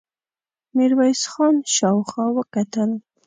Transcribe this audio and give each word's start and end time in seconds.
ميرويس 0.75 1.21
خان 1.31 1.55
شاوخوا 1.75 2.25
وکتل. 2.37 2.91